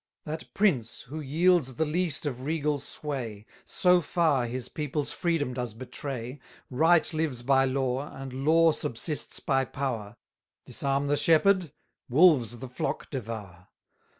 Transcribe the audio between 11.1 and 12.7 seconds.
shepherd, wolves the